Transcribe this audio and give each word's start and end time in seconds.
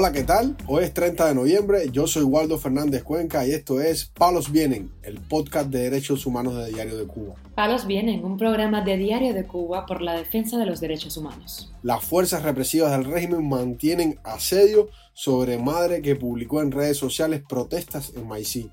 Hola, 0.00 0.12
¿qué 0.12 0.22
tal? 0.22 0.56
Hoy 0.68 0.84
es 0.84 0.94
30 0.94 1.26
de 1.26 1.34
noviembre, 1.34 1.90
yo 1.90 2.06
soy 2.06 2.22
Waldo 2.22 2.56
Fernández 2.56 3.02
Cuenca 3.02 3.44
y 3.44 3.50
esto 3.50 3.80
es 3.80 4.04
Palos 4.04 4.52
Vienen, 4.52 4.92
el 5.02 5.18
podcast 5.18 5.70
de 5.70 5.80
derechos 5.80 6.24
humanos 6.24 6.54
de 6.54 6.70
Diario 6.72 6.96
de 6.96 7.04
Cuba. 7.04 7.34
Palos 7.56 7.84
Vienen, 7.84 8.24
un 8.24 8.36
programa 8.36 8.82
de 8.82 8.96
Diario 8.96 9.34
de 9.34 9.44
Cuba 9.44 9.86
por 9.86 10.00
la 10.00 10.14
defensa 10.14 10.56
de 10.56 10.66
los 10.66 10.78
derechos 10.78 11.16
humanos. 11.16 11.74
Las 11.82 12.04
fuerzas 12.04 12.44
represivas 12.44 12.92
del 12.92 13.06
régimen 13.06 13.48
mantienen 13.48 14.20
asedio 14.22 14.88
sobre 15.14 15.58
madre 15.58 16.00
que 16.00 16.14
publicó 16.14 16.62
en 16.62 16.70
redes 16.70 16.96
sociales 16.96 17.42
protestas 17.48 18.12
en 18.14 18.28
Maicí. 18.28 18.70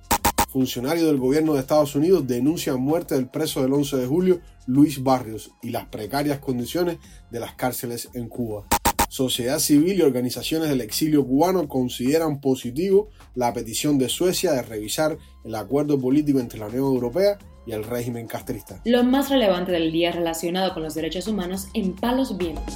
Funcionario 0.51 1.07
del 1.07 1.17
gobierno 1.17 1.55
de 1.55 1.61
Estados 1.61 1.95
Unidos 1.95 2.27
denuncia 2.27 2.75
muerte 2.75 3.15
del 3.15 3.29
preso 3.29 3.63
del 3.63 3.73
11 3.73 3.97
de 3.97 4.05
julio, 4.05 4.41
Luis 4.67 5.01
Barrios, 5.01 5.49
y 5.63 5.71
las 5.71 5.87
precarias 5.87 6.37
condiciones 6.37 6.99
de 7.31 7.39
las 7.39 7.55
cárceles 7.55 8.11
en 8.13 8.29
Cuba. 8.29 8.67
Sociedad 9.09 9.59
civil 9.59 9.97
y 9.97 10.01
organizaciones 10.01 10.69
del 10.69 10.81
exilio 10.81 11.25
cubano 11.25 11.67
consideran 11.67 12.41
positivo 12.41 13.09
la 13.33 13.53
petición 13.53 13.97
de 13.97 14.09
Suecia 14.09 14.51
de 14.51 14.61
revisar 14.61 15.17
el 15.43 15.55
acuerdo 15.55 15.99
político 15.99 16.39
entre 16.39 16.59
la 16.59 16.67
Unión 16.67 16.85
Europea 16.85 17.37
y 17.65 17.71
el 17.71 17.83
régimen 17.83 18.27
castrista. 18.27 18.81
Lo 18.85 19.03
más 19.03 19.29
relevante 19.29 19.71
del 19.71 19.91
día 19.91 20.11
relacionado 20.11 20.73
con 20.73 20.83
los 20.83 20.95
derechos 20.95 21.27
humanos 21.27 21.67
en 21.73 21.95
Palos 21.95 22.37
Vientos. 22.37 22.75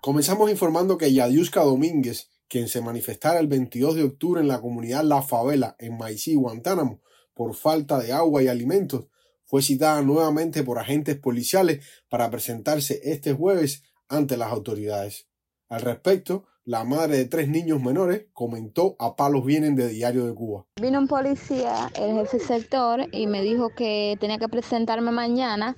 Comenzamos 0.00 0.50
informando 0.50 0.98
que 0.98 1.12
Yadiuska 1.12 1.62
Domínguez, 1.62 2.28
quien 2.48 2.68
se 2.68 2.80
manifestara 2.80 3.38
el 3.38 3.46
22 3.46 3.94
de 3.94 4.04
octubre 4.04 4.40
en 4.40 4.48
la 4.48 4.60
comunidad 4.60 5.04
La 5.04 5.22
Favela 5.22 5.76
en 5.78 5.96
Maicí, 5.96 6.34
Guantánamo, 6.34 7.00
por 7.34 7.54
falta 7.54 7.98
de 8.00 8.12
agua 8.12 8.42
y 8.42 8.48
alimentos, 8.48 9.06
fue 9.44 9.62
citada 9.62 10.02
nuevamente 10.02 10.62
por 10.62 10.78
agentes 10.78 11.16
policiales 11.18 11.84
para 12.08 12.30
presentarse 12.30 13.00
este 13.04 13.32
jueves 13.32 13.84
ante 14.12 14.36
las 14.36 14.52
autoridades. 14.52 15.26
Al 15.68 15.80
respecto, 15.80 16.44
la 16.64 16.84
madre 16.84 17.16
de 17.16 17.24
tres 17.24 17.48
niños 17.48 17.82
menores 17.82 18.26
comentó 18.32 18.94
a 19.00 19.16
palos 19.16 19.44
vienen 19.44 19.74
de 19.74 19.88
Diario 19.88 20.26
de 20.26 20.34
Cuba. 20.34 20.66
Vino 20.80 21.00
un 21.00 21.08
policía, 21.08 21.90
el 21.96 22.14
jefe 22.14 22.38
sector, 22.38 23.08
y 23.10 23.26
me 23.26 23.42
dijo 23.42 23.70
que 23.70 24.16
tenía 24.20 24.38
que 24.38 24.48
presentarme 24.48 25.10
mañana 25.10 25.74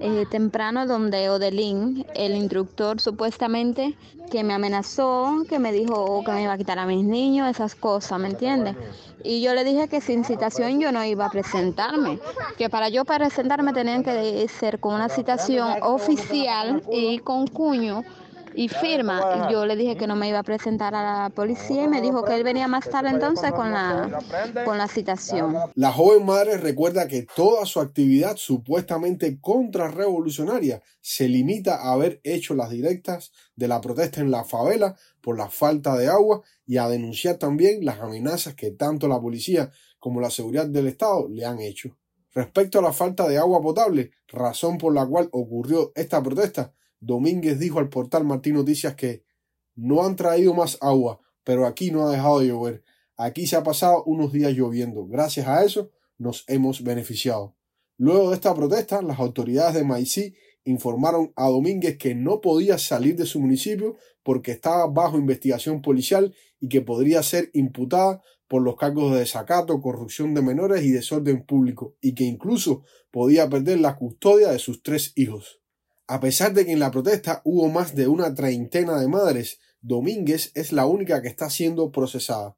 eh, 0.00 0.26
temprano 0.30 0.86
donde 0.86 1.28
Odelín, 1.30 2.06
el 2.14 2.34
instructor 2.34 3.00
supuestamente, 3.00 3.96
que 4.30 4.44
me 4.44 4.54
amenazó, 4.54 5.44
que 5.48 5.58
me 5.58 5.72
dijo 5.72 6.22
que 6.24 6.32
me 6.32 6.42
iba 6.42 6.52
a 6.52 6.58
quitar 6.58 6.78
a 6.78 6.86
mis 6.86 7.04
niños, 7.04 7.48
esas 7.48 7.74
cosas, 7.74 8.20
¿me 8.20 8.28
entiendes? 8.28 8.76
Y 9.24 9.40
yo 9.42 9.54
le 9.54 9.64
dije 9.64 9.88
que 9.88 10.00
sin 10.00 10.24
citación 10.24 10.80
yo 10.80 10.92
no 10.92 11.04
iba 11.04 11.26
a 11.26 11.30
presentarme, 11.30 12.18
que 12.56 12.68
para 12.68 12.88
yo 12.88 13.04
presentarme 13.04 13.72
tenían 13.72 14.04
que 14.04 14.46
ser 14.48 14.78
con 14.78 14.94
una 14.94 15.08
citación 15.08 15.82
oficial 15.82 16.82
y 16.92 17.18
con 17.18 17.46
cuño 17.46 18.04
y 18.54 18.68
firma. 18.68 19.46
Y 19.48 19.52
yo 19.52 19.66
le 19.66 19.76
dije 19.76 19.96
que 19.96 20.06
no 20.06 20.16
me 20.16 20.28
iba 20.28 20.38
a 20.38 20.42
presentar 20.42 20.94
a 20.94 21.02
la 21.02 21.30
policía 21.30 21.84
y 21.84 21.88
me 21.88 22.00
dijo 22.00 22.24
que 22.24 22.34
él 22.34 22.44
venía 22.44 22.68
más 22.68 22.88
tarde 22.88 23.10
entonces 23.10 23.52
con 23.52 23.72
la, 23.72 24.20
con 24.64 24.78
la 24.78 24.88
citación. 24.88 25.56
La 25.74 25.92
joven 25.92 26.26
madre 26.26 26.56
recuerda 26.56 27.08
que 27.08 27.26
toda 27.34 27.66
su 27.66 27.80
actividad 27.80 28.36
supuestamente 28.36 29.40
contrarrevolucionaria 29.40 30.82
se 31.00 31.28
limita 31.28 31.76
a 31.76 31.92
haber 31.92 32.20
hecho 32.24 32.54
las 32.54 32.70
directas 32.70 33.32
de 33.56 33.68
la 33.68 33.80
protesta 33.80 34.20
en 34.20 34.30
la 34.30 34.44
favela 34.44 34.96
por 35.20 35.36
la 35.36 35.48
falta 35.48 35.96
de 35.96 36.08
agua 36.08 36.42
y 36.66 36.76
a 36.78 36.88
denunciar 36.88 37.36
también 37.36 37.84
las 37.84 38.00
amenazas 38.00 38.54
que 38.54 38.70
tanto 38.70 39.08
la 39.08 39.20
policía 39.20 39.70
como 39.98 40.20
la 40.20 40.30
seguridad 40.30 40.66
del 40.66 40.86
Estado 40.86 41.28
le 41.28 41.44
han 41.44 41.60
hecho. 41.60 41.96
Respecto 42.32 42.78
a 42.78 42.82
la 42.82 42.92
falta 42.92 43.26
de 43.26 43.38
agua 43.38 43.60
potable, 43.60 44.12
razón 44.28 44.78
por 44.78 44.94
la 44.94 45.06
cual 45.06 45.28
ocurrió 45.32 45.92
esta 45.94 46.22
protesta, 46.22 46.72
Domínguez 47.00 47.58
dijo 47.58 47.78
al 47.78 47.88
portal 47.88 48.24
Martín 48.24 48.54
Noticias 48.54 48.94
que 48.94 49.24
no 49.74 50.04
han 50.04 50.16
traído 50.16 50.54
más 50.54 50.78
agua, 50.80 51.20
pero 51.44 51.66
aquí 51.66 51.90
no 51.90 52.06
ha 52.06 52.10
dejado 52.10 52.40
de 52.40 52.48
llover. 52.48 52.84
Aquí 53.16 53.46
se 53.46 53.56
ha 53.56 53.62
pasado 53.62 54.04
unos 54.04 54.32
días 54.32 54.52
lloviendo. 54.52 55.06
Gracias 55.06 55.46
a 55.46 55.64
eso 55.64 55.90
nos 56.18 56.44
hemos 56.48 56.82
beneficiado. 56.82 57.56
Luego 57.96 58.30
de 58.30 58.36
esta 58.36 58.54
protesta, 58.54 59.02
las 59.02 59.18
autoridades 59.18 59.74
de 59.74 59.84
Maicí 59.84 60.34
informaron 60.64 61.32
a 61.34 61.48
Domínguez 61.48 61.96
que 61.98 62.14
no 62.14 62.40
podía 62.40 62.78
salir 62.78 63.16
de 63.16 63.26
su 63.26 63.40
municipio 63.40 63.96
porque 64.22 64.52
estaba 64.52 64.86
bajo 64.86 65.18
investigación 65.18 65.80
policial 65.80 66.34
y 66.60 66.68
que 66.68 66.80
podría 66.80 67.22
ser 67.22 67.50
imputada 67.54 68.22
por 68.48 68.62
los 68.62 68.76
cargos 68.76 69.12
de 69.12 69.20
desacato, 69.20 69.80
corrupción 69.80 70.34
de 70.34 70.42
menores 70.42 70.82
y 70.82 70.90
desorden 70.90 71.44
público, 71.44 71.96
y 72.00 72.14
que 72.14 72.24
incluso 72.24 72.82
podía 73.10 73.48
perder 73.48 73.80
la 73.80 73.96
custodia 73.96 74.48
de 74.48 74.58
sus 74.58 74.82
tres 74.82 75.12
hijos. 75.16 75.60
A 76.10 76.20
pesar 76.20 76.54
de 76.54 76.64
que 76.64 76.72
en 76.72 76.78
la 76.80 76.90
protesta 76.90 77.42
hubo 77.44 77.68
más 77.68 77.94
de 77.94 78.08
una 78.08 78.34
treintena 78.34 78.98
de 78.98 79.08
madres, 79.08 79.58
Domínguez 79.82 80.52
es 80.54 80.72
la 80.72 80.86
única 80.86 81.20
que 81.20 81.28
está 81.28 81.50
siendo 81.50 81.92
procesada. 81.92 82.56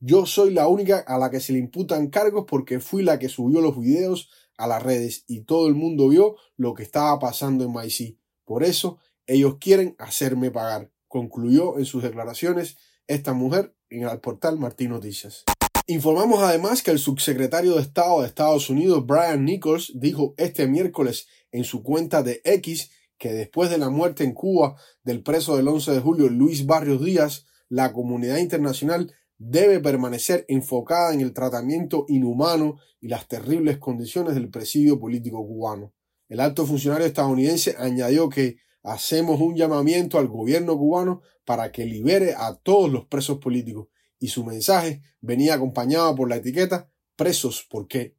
Yo 0.00 0.26
soy 0.26 0.52
la 0.52 0.68
única 0.68 0.98
a 0.98 1.16
la 1.16 1.30
que 1.30 1.40
se 1.40 1.54
le 1.54 1.60
imputan 1.60 2.08
cargos 2.08 2.44
porque 2.46 2.80
fui 2.80 3.02
la 3.02 3.18
que 3.18 3.30
subió 3.30 3.62
los 3.62 3.80
videos 3.80 4.28
a 4.58 4.66
las 4.66 4.82
redes 4.82 5.24
y 5.26 5.44
todo 5.44 5.66
el 5.66 5.74
mundo 5.74 6.10
vio 6.10 6.36
lo 6.58 6.74
que 6.74 6.82
estaba 6.82 7.18
pasando 7.18 7.64
en 7.64 7.72
Maicí. 7.72 8.18
Por 8.44 8.62
eso 8.62 8.98
ellos 9.26 9.56
quieren 9.58 9.96
hacerme 9.98 10.50
pagar, 10.50 10.92
concluyó 11.08 11.78
en 11.78 11.86
sus 11.86 12.02
declaraciones 12.02 12.76
esta 13.06 13.32
mujer 13.32 13.74
en 13.88 14.06
el 14.06 14.20
portal 14.20 14.58
Martín 14.58 14.90
Noticias. 14.90 15.44
Informamos 15.86 16.42
además 16.42 16.82
que 16.82 16.92
el 16.92 16.98
subsecretario 16.98 17.74
de 17.74 17.82
Estado 17.82 18.22
de 18.22 18.26
Estados 18.26 18.70
Unidos, 18.70 19.04
Brian 19.04 19.44
Nichols, 19.44 19.92
dijo 19.94 20.32
este 20.38 20.66
miércoles 20.66 21.26
en 21.52 21.64
su 21.64 21.82
cuenta 21.82 22.22
de 22.22 22.40
X 22.42 22.90
que 23.18 23.34
después 23.34 23.68
de 23.68 23.76
la 23.76 23.90
muerte 23.90 24.24
en 24.24 24.32
Cuba 24.32 24.76
del 25.02 25.22
preso 25.22 25.58
del 25.58 25.68
11 25.68 25.92
de 25.92 26.00
julio 26.00 26.30
Luis 26.30 26.64
Barrios 26.64 27.04
Díaz, 27.04 27.44
la 27.68 27.92
comunidad 27.92 28.38
internacional 28.38 29.12
debe 29.36 29.78
permanecer 29.78 30.46
enfocada 30.48 31.12
en 31.12 31.20
el 31.20 31.34
tratamiento 31.34 32.06
inhumano 32.08 32.78
y 32.98 33.08
las 33.08 33.28
terribles 33.28 33.76
condiciones 33.76 34.34
del 34.36 34.48
presidio 34.48 34.98
político 34.98 35.46
cubano. 35.46 35.92
El 36.30 36.40
alto 36.40 36.64
funcionario 36.64 37.06
estadounidense 37.06 37.76
añadió 37.78 38.30
que 38.30 38.56
hacemos 38.82 39.38
un 39.38 39.54
llamamiento 39.54 40.18
al 40.18 40.28
gobierno 40.28 40.78
cubano 40.78 41.20
para 41.44 41.72
que 41.72 41.84
libere 41.84 42.32
a 42.34 42.54
todos 42.54 42.90
los 42.90 43.04
presos 43.04 43.36
políticos 43.36 43.88
y 44.18 44.28
su 44.28 44.44
mensaje 44.44 45.02
venía 45.20 45.54
acompañado 45.54 46.14
por 46.14 46.28
la 46.28 46.36
etiqueta 46.36 46.90
Presos 47.16 47.66
por 47.70 47.86
qué. 47.86 48.16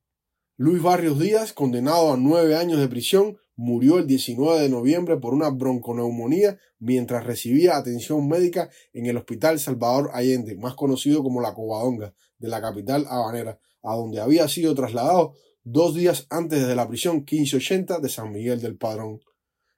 Luis 0.57 0.81
Barrios 0.81 1.19
Díaz, 1.19 1.51
condenado 1.51 2.13
a 2.13 2.17
nueve 2.17 2.55
años 2.55 2.79
de 2.79 2.87
prisión, 2.87 3.37
murió 3.57 3.97
el 3.97 4.07
19 4.07 4.61
de 4.61 4.69
noviembre 4.69 5.17
por 5.17 5.33
una 5.33 5.49
bronconeumonía 5.49 6.57
mientras 6.79 7.25
recibía 7.25 7.75
atención 7.75 8.27
médica 8.27 8.69
en 8.93 9.05
el 9.05 9.17
Hospital 9.17 9.59
Salvador 9.59 10.11
Allende, 10.13 10.55
más 10.55 10.75
conocido 10.75 11.23
como 11.23 11.41
la 11.41 11.53
Covadonga, 11.53 12.13
de 12.37 12.47
la 12.47 12.61
capital 12.61 13.05
habanera, 13.09 13.59
a 13.83 13.95
donde 13.95 14.21
había 14.21 14.47
sido 14.47 14.73
trasladado 14.75 15.33
dos 15.63 15.95
días 15.95 16.27
antes 16.29 16.65
de 16.67 16.75
la 16.75 16.87
prisión 16.87 17.17
1580 17.17 17.99
de 17.99 18.09
San 18.09 18.31
Miguel 18.31 18.61
del 18.61 18.77
Padrón. 18.77 19.19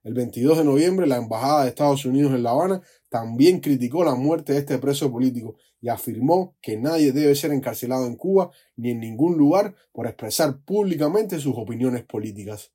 El 0.03 0.13
22 0.13 0.59
de 0.59 0.63
noviembre, 0.63 1.07
la 1.07 1.17
Embajada 1.17 1.63
de 1.63 1.69
Estados 1.69 2.05
Unidos 2.05 2.33
en 2.33 2.43
La 2.43 2.51
Habana 2.51 2.81
también 3.09 3.59
criticó 3.59 4.03
la 4.03 4.15
muerte 4.15 4.53
de 4.53 4.59
este 4.59 4.77
preso 4.77 5.11
político 5.11 5.57
y 5.81 5.89
afirmó 5.89 6.55
que 6.61 6.77
nadie 6.77 7.11
debe 7.11 7.35
ser 7.35 7.51
encarcelado 7.51 8.05
en 8.07 8.15
Cuba 8.15 8.51
ni 8.75 8.91
en 8.91 8.99
ningún 8.99 9.37
lugar 9.37 9.75
por 9.91 10.07
expresar 10.07 10.63
públicamente 10.63 11.39
sus 11.39 11.53
opiniones 11.55 12.03
políticas. 12.03 12.71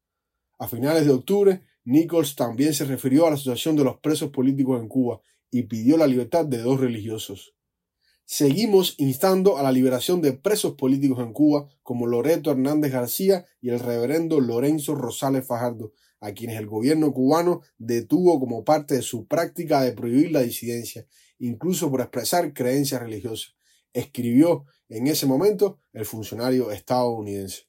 A 0.58 0.68
finales 0.68 1.06
de 1.06 1.12
octubre, 1.12 1.62
Nichols 1.84 2.36
también 2.36 2.74
se 2.74 2.84
refirió 2.84 3.26
a 3.26 3.30
la 3.30 3.36
situación 3.36 3.74
de 3.76 3.84
los 3.84 3.98
presos 3.98 4.30
políticos 4.30 4.80
en 4.80 4.88
Cuba 4.88 5.20
y 5.50 5.64
pidió 5.64 5.96
la 5.96 6.06
libertad 6.06 6.44
de 6.44 6.58
dos 6.58 6.80
religiosos. 6.80 7.54
Seguimos 8.24 8.94
instando 8.98 9.58
a 9.58 9.62
la 9.62 9.72
liberación 9.72 10.22
de 10.22 10.32
presos 10.32 10.74
políticos 10.74 11.19
en 11.19 11.32
Cuba 11.32 11.69
como 11.82 12.06
Loreto 12.06 12.50
Hernández 12.50 12.93
García 12.93 13.44
y 13.60 13.70
el 13.70 13.81
reverendo 13.81 14.40
Lorenzo 14.40 14.94
Rosales 14.94 15.46
Fajardo, 15.46 15.93
a 16.20 16.32
quienes 16.32 16.56
el 16.58 16.66
gobierno 16.66 17.12
cubano 17.12 17.62
detuvo 17.78 18.38
como 18.38 18.64
parte 18.64 18.94
de 18.94 19.02
su 19.02 19.26
práctica 19.26 19.82
de 19.82 19.93
prohibir 19.93 20.31
la 20.31 20.43
disidencia, 20.43 21.04
incluso 21.42 21.90
por 21.90 22.00
expresar 22.00 22.52
creencias 22.52 23.02
religiosas, 23.02 23.54
escribió 23.92 24.64
en 24.88 25.08
ese 25.08 25.26
momento 25.26 25.80
el 25.92 26.06
funcionario 26.06 26.70
estadounidense. 26.70 27.64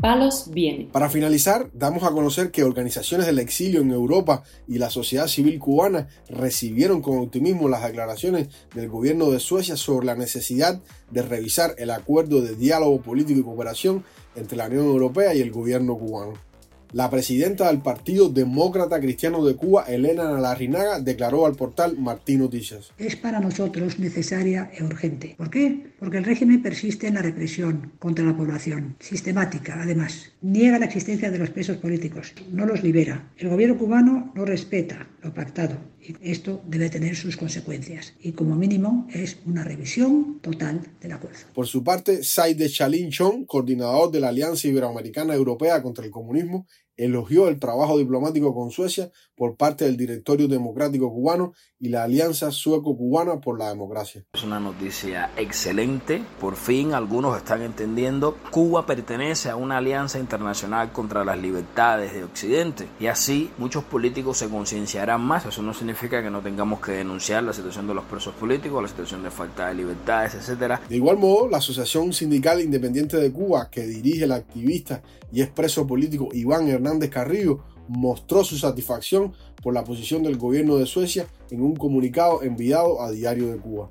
Palos 0.00 0.50
viene. 0.52 0.88
Para 0.92 1.10
finalizar, 1.10 1.70
damos 1.72 2.04
a 2.04 2.12
conocer 2.12 2.52
que 2.52 2.62
organizaciones 2.62 3.26
del 3.26 3.40
exilio 3.40 3.80
en 3.80 3.90
Europa 3.90 4.44
y 4.68 4.78
la 4.78 4.90
sociedad 4.90 5.26
civil 5.26 5.58
cubana 5.58 6.08
recibieron 6.28 7.02
con 7.02 7.18
optimismo 7.18 7.68
las 7.68 7.82
declaraciones 7.82 8.48
del 8.74 8.88
gobierno 8.88 9.30
de 9.30 9.40
Suecia 9.40 9.76
sobre 9.76 10.06
la 10.06 10.14
necesidad 10.14 10.80
de 11.10 11.22
revisar 11.22 11.74
el 11.78 11.90
acuerdo 11.90 12.42
de 12.42 12.54
diálogo 12.54 13.02
político 13.02 13.40
y 13.40 13.42
cooperación 13.42 14.04
entre 14.36 14.56
la 14.56 14.66
Unión 14.66 14.84
Europea 14.84 15.34
y 15.34 15.40
el 15.40 15.50
gobierno 15.50 15.98
cubano. 15.98 16.47
La 16.92 17.10
presidenta 17.10 17.68
del 17.68 17.82
Partido 17.82 18.30
Demócrata 18.30 18.98
Cristiano 18.98 19.44
de 19.44 19.56
Cuba, 19.56 19.84
Elena 19.88 20.32
Larrinaga, 20.40 21.00
declaró 21.00 21.44
al 21.44 21.54
portal 21.54 21.98
Martín 21.98 22.38
Noticias. 22.38 22.92
Es 22.96 23.14
para 23.14 23.40
nosotros 23.40 23.98
necesaria 23.98 24.70
e 24.72 24.82
urgente. 24.82 25.34
¿Por 25.36 25.50
qué? 25.50 25.92
Porque 25.98 26.16
el 26.16 26.24
régimen 26.24 26.62
persiste 26.62 27.06
en 27.06 27.14
la 27.14 27.22
represión 27.22 27.92
contra 27.98 28.24
la 28.24 28.34
población, 28.34 28.96
sistemática 29.00 29.78
además. 29.82 30.32
Niega 30.40 30.78
la 30.78 30.86
existencia 30.86 31.30
de 31.30 31.38
los 31.38 31.50
presos 31.50 31.76
políticos, 31.76 32.32
no 32.50 32.64
los 32.64 32.82
libera. 32.82 33.28
El 33.36 33.50
gobierno 33.50 33.76
cubano 33.76 34.32
no 34.34 34.46
respeta 34.46 35.06
lo 35.22 35.34
pactado 35.34 35.76
y 36.00 36.14
esto 36.20 36.62
debe 36.66 36.90
tener 36.90 37.16
sus 37.16 37.36
consecuencias. 37.36 38.14
Y 38.20 38.32
como 38.32 38.54
mínimo 38.54 39.06
es 39.12 39.38
una 39.46 39.64
revisión 39.64 40.38
total 40.40 40.80
del 41.00 41.12
acuerdo. 41.12 41.38
Por 41.54 41.66
su 41.66 41.82
parte, 41.82 42.22
Said 42.22 42.56
de 42.56 42.68
Chalin 42.68 43.10
Chong, 43.10 43.46
coordinador 43.46 44.10
de 44.10 44.20
la 44.20 44.28
Alianza 44.28 44.68
Iberoamericana 44.68 45.34
Europea 45.34 45.82
contra 45.82 46.04
el 46.04 46.10
Comunismo, 46.10 46.66
elogió 46.98 47.48
el 47.48 47.58
trabajo 47.58 47.96
diplomático 47.96 48.54
con 48.54 48.70
Suecia 48.70 49.10
por 49.36 49.56
parte 49.56 49.84
del 49.84 49.96
Directorio 49.96 50.48
Democrático 50.48 51.10
Cubano 51.10 51.54
y 51.78 51.88
la 51.90 52.02
Alianza 52.02 52.50
Sueco-Cubana 52.50 53.40
por 53.40 53.58
la 53.58 53.68
Democracia. 53.68 54.24
Es 54.32 54.42
una 54.42 54.58
noticia 54.58 55.30
excelente. 55.36 56.22
Por 56.40 56.56
fin 56.56 56.92
algunos 56.92 57.36
están 57.36 57.62
entendiendo. 57.62 58.36
Cuba 58.50 58.84
pertenece 58.84 59.48
a 59.48 59.56
una 59.56 59.78
alianza 59.78 60.18
internacional 60.18 60.92
contra 60.92 61.24
las 61.24 61.38
libertades 61.38 62.12
de 62.12 62.24
Occidente 62.24 62.88
y 62.98 63.06
así 63.06 63.50
muchos 63.58 63.84
políticos 63.84 64.38
se 64.38 64.48
concienciarán 64.48 65.20
más. 65.20 65.46
Eso 65.46 65.62
no 65.62 65.72
significa 65.72 66.20
que 66.20 66.30
no 66.30 66.40
tengamos 66.40 66.80
que 66.80 66.92
denunciar 66.92 67.44
la 67.44 67.52
situación 67.52 67.86
de 67.86 67.94
los 67.94 68.04
presos 68.04 68.34
políticos, 68.34 68.82
la 68.82 68.88
situación 68.88 69.22
de 69.22 69.30
falta 69.30 69.68
de 69.68 69.74
libertades, 69.74 70.34
etc. 70.34 70.80
De 70.88 70.96
igual 70.96 71.16
modo, 71.16 71.48
la 71.48 71.58
Asociación 71.58 72.12
Sindical 72.12 72.60
Independiente 72.60 73.16
de 73.18 73.32
Cuba, 73.32 73.70
que 73.70 73.86
dirige 73.86 74.24
el 74.24 74.32
activista 74.32 75.00
y 75.30 75.42
es 75.42 75.48
preso 75.48 75.86
político 75.86 76.28
Iván 76.32 76.68
Hernández 76.88 77.10
Carrillo, 77.10 77.60
mostró 77.88 78.44
su 78.44 78.56
satisfacción 78.56 79.32
por 79.62 79.74
la 79.74 79.84
posición 79.84 80.22
del 80.22 80.36
gobierno 80.36 80.76
de 80.76 80.86
Suecia 80.86 81.26
en 81.50 81.62
un 81.62 81.76
comunicado 81.76 82.42
enviado 82.42 83.02
a 83.02 83.10
Diario 83.10 83.50
de 83.52 83.58
Cuba. 83.58 83.90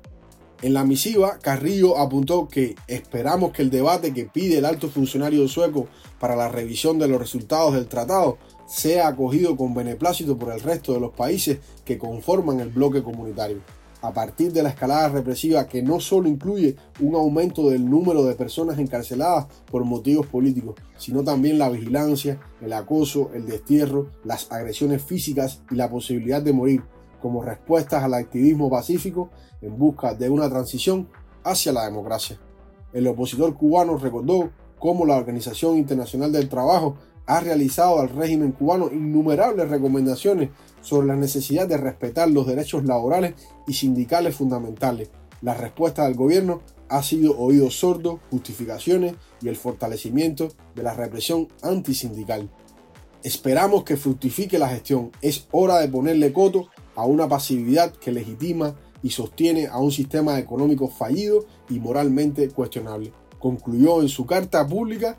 En 0.60 0.74
la 0.74 0.84
misiva, 0.84 1.38
Carrillo 1.38 1.98
apuntó 1.98 2.48
que 2.48 2.74
esperamos 2.88 3.52
que 3.52 3.62
el 3.62 3.70
debate 3.70 4.12
que 4.12 4.24
pide 4.24 4.58
el 4.58 4.64
alto 4.64 4.88
funcionario 4.88 5.46
sueco 5.46 5.86
para 6.18 6.34
la 6.34 6.48
revisión 6.48 6.98
de 6.98 7.06
los 7.06 7.20
resultados 7.20 7.74
del 7.74 7.86
tratado 7.86 8.38
sea 8.66 9.06
acogido 9.06 9.56
con 9.56 9.72
beneplácito 9.72 10.36
por 10.36 10.52
el 10.52 10.60
resto 10.60 10.92
de 10.92 11.00
los 11.00 11.12
países 11.12 11.58
que 11.84 11.96
conforman 11.96 12.58
el 12.58 12.70
bloque 12.70 13.04
comunitario 13.04 13.62
a 14.00 14.12
partir 14.12 14.52
de 14.52 14.62
la 14.62 14.70
escalada 14.70 15.08
represiva 15.08 15.66
que 15.66 15.82
no 15.82 16.00
solo 16.00 16.28
incluye 16.28 16.76
un 17.00 17.14
aumento 17.14 17.68
del 17.68 17.88
número 17.88 18.24
de 18.24 18.34
personas 18.34 18.78
encarceladas 18.78 19.46
por 19.70 19.84
motivos 19.84 20.26
políticos, 20.26 20.76
sino 20.96 21.24
también 21.24 21.58
la 21.58 21.68
vigilancia, 21.68 22.40
el 22.60 22.72
acoso, 22.72 23.30
el 23.34 23.46
destierro, 23.46 24.10
las 24.24 24.50
agresiones 24.52 25.02
físicas 25.02 25.62
y 25.70 25.74
la 25.74 25.90
posibilidad 25.90 26.42
de 26.42 26.52
morir 26.52 26.82
como 27.20 27.42
respuestas 27.42 28.04
al 28.04 28.14
activismo 28.14 28.70
pacífico 28.70 29.30
en 29.60 29.76
busca 29.76 30.14
de 30.14 30.30
una 30.30 30.48
transición 30.48 31.08
hacia 31.42 31.72
la 31.72 31.84
democracia. 31.84 32.38
El 32.92 33.06
opositor 33.06 33.54
cubano 33.54 33.96
recordó 33.96 34.50
cómo 34.78 35.04
la 35.04 35.16
Organización 35.16 35.76
Internacional 35.76 36.32
del 36.32 36.48
Trabajo 36.48 36.96
ha 37.28 37.40
realizado 37.40 38.00
al 38.00 38.08
régimen 38.08 38.52
cubano 38.52 38.90
innumerables 38.90 39.68
recomendaciones 39.68 40.48
sobre 40.80 41.08
la 41.08 41.14
necesidad 41.16 41.68
de 41.68 41.76
respetar 41.76 42.30
los 42.30 42.46
derechos 42.46 42.84
laborales 42.84 43.34
y 43.66 43.74
sindicales 43.74 44.34
fundamentales. 44.34 45.10
La 45.42 45.52
respuesta 45.52 46.04
del 46.04 46.14
gobierno 46.14 46.62
ha 46.88 47.02
sido 47.02 47.38
oído 47.38 47.70
sordo, 47.70 48.20
justificaciones 48.30 49.14
y 49.42 49.48
el 49.48 49.56
fortalecimiento 49.56 50.48
de 50.74 50.82
la 50.82 50.94
represión 50.94 51.48
antisindical. 51.62 52.48
Esperamos 53.22 53.84
que 53.84 53.98
fructifique 53.98 54.58
la 54.58 54.70
gestión. 54.70 55.10
Es 55.20 55.48
hora 55.50 55.80
de 55.80 55.88
ponerle 55.88 56.32
coto 56.32 56.68
a 56.96 57.04
una 57.04 57.28
pasividad 57.28 57.92
que 57.92 58.10
legitima 58.10 58.74
y 59.02 59.10
sostiene 59.10 59.66
a 59.66 59.78
un 59.78 59.92
sistema 59.92 60.38
económico 60.38 60.88
fallido 60.88 61.44
y 61.68 61.78
moralmente 61.78 62.48
cuestionable 62.48 63.12
concluyó 63.38 64.02
en 64.02 64.08
su 64.08 64.26
carta 64.26 64.66
pública 64.66 65.18